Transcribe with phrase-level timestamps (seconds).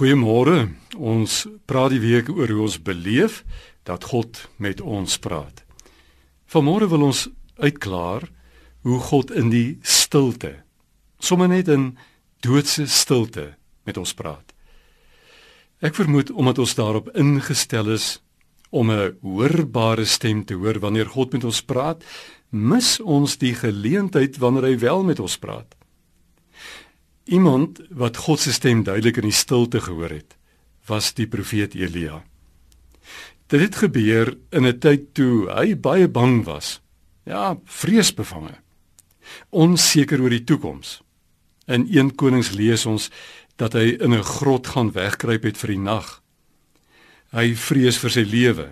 [0.00, 0.70] Goeiemôre.
[0.96, 3.42] Ons praat die week oor hoe ons beleef
[3.84, 5.58] dat God met ons praat.
[6.48, 7.26] Vanmôre wil ons
[7.60, 8.24] uitklaar
[8.88, 10.54] hoe God in die stilte,
[11.20, 11.98] sommer net in
[12.40, 13.44] doodse stilte
[13.84, 14.54] met ons praat.
[15.84, 18.22] Ek vermoed omdat ons daarop ingestel is
[18.72, 22.00] om 'n hoorbare stem te hoor wanneer God met ons praat,
[22.48, 25.76] mis ons die geleentheid wanneer hy wel met ons praat.
[27.24, 30.36] Iemand wat God se stem duidelik in die stilte gehoor het,
[30.86, 32.22] was die profeet Elia.
[33.50, 36.80] Dit het gebeur in 'n tyd toe hy baie bang was.
[37.24, 38.54] Ja, vreesbevange.
[39.50, 41.02] Onseker oor die toekoms.
[41.66, 43.10] In 1 Konings lees ons
[43.56, 46.22] dat hy in 'n grot gaan wegkruip het vir die nag.
[47.32, 48.68] Hy vrees vir sy lewe.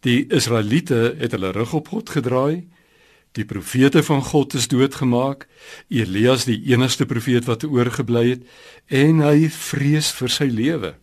[0.00, 2.66] Die Israeliete het hulle rug op God gedraai
[3.34, 5.48] Die profete van God is doodgemaak.
[5.90, 8.44] Elias die enigste profeet wat oorgebly het
[8.86, 10.94] en hy vrees vir sy lewe.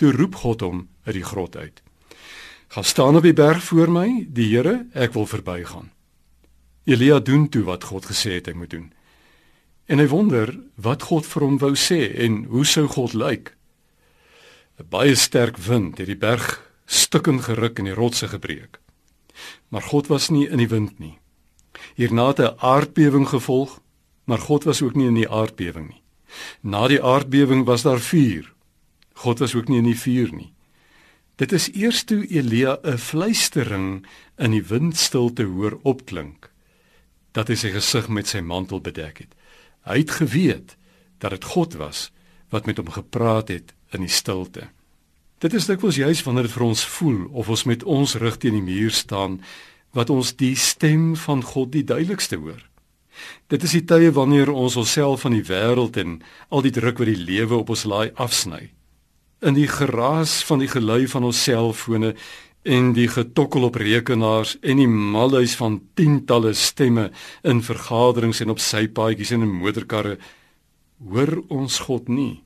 [0.00, 1.82] Toe roep God hom uit die grot uit.
[2.72, 5.90] Gaan staan op die berg voor my, die Here, ek wil verbygaan.
[6.86, 8.88] Elia doen toe wat God gesê het hy moet doen.
[9.86, 13.52] En hy wonder wat God vir hom wou sê en hoe sou God lyk?
[14.80, 18.80] 'n Baie sterk wind het die berg stukken geruk en die rotse gebreek.
[19.68, 21.18] Maar God was nie in die wind nie.
[21.94, 23.80] Hierna het 'n aardbewing gevolg,
[24.24, 26.02] maar God was ook nie in die aardbewing nie.
[26.60, 28.52] Na die aardbewing was daar vuur.
[29.12, 30.52] God was ook nie in die vuur nie.
[31.36, 36.50] Dit is eers toe Elia 'n fluistering in die windstilte hoor opklink
[37.32, 39.34] dat hy sy gesig met sy mantel bedek het.
[39.84, 40.76] Hy het geweet
[41.18, 42.10] dat dit God was
[42.48, 44.68] wat met hom gepraat het in die stilte.
[45.38, 48.56] Dit is dikwels juis wanneer dit vir ons voel of ons met ons rug teen
[48.56, 49.40] die muur staan
[49.96, 52.60] wat ons die stem van God die duidelikste hoor.
[53.48, 56.18] Dit is die tye wanneer ons onsself van die wêreld en
[56.52, 58.68] al die druk wat die lewe op ons laai afsny.
[59.40, 62.14] In die geraas van die gelui van ons selfone
[62.66, 67.10] en die getokkel op rekenaars en die malhuis van tientalle stemme
[67.46, 70.16] in vergaderings en op sypaadjies en in motorkarre
[71.06, 72.42] hoor ons God nie.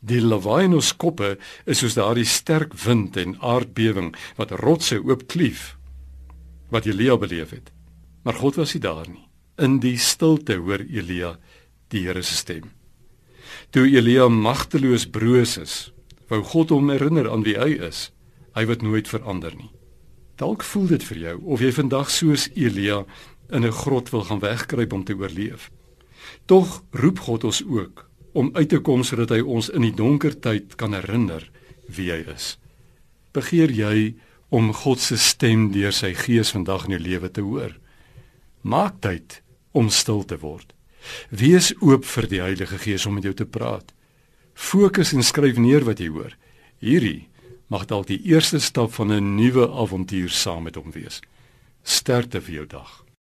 [0.00, 1.34] Die lawaai in ons koppe
[1.68, 5.74] is soos daardie sterk wind en aardbewing wat rotse oopklief
[6.70, 7.72] wat Elia beleef het.
[8.22, 9.26] Maar God was nie daar nie.
[9.58, 11.36] In die stilte hoor Elia
[11.88, 12.70] die Here se stem.
[13.70, 15.92] Toe Elia magteloos broos is,
[16.30, 18.10] wou God hom herinner aan wie hy is,
[18.54, 19.70] hy wat nooit verander nie.
[20.40, 23.04] Dalk voel dit vir jou of jy vandag soos Elia
[23.50, 25.70] in 'n grot wil gaan wegkruip om te oorleef.
[26.46, 30.40] Tog roep God ons ook om uit te kom sodat hy ons in die donker
[30.40, 31.50] tyd kan herinner
[31.86, 32.58] wie hy is.
[33.32, 34.14] Begeer jy
[34.50, 37.72] om God se stem deur sy gees vandag in jou lewe te hoor.
[38.62, 39.40] Maak tyd
[39.72, 40.74] om stil te word.
[41.30, 43.94] Wees oop vir die Heilige Gees om met jou te praat.
[44.54, 46.34] Fokus en skryf neer wat jy hoor.
[46.82, 47.28] Hierdie
[47.70, 51.20] mag dalk die eerste stap van 'n nuwe avontuur saam met hom wees.
[51.82, 53.04] Sterkte vir jou dag.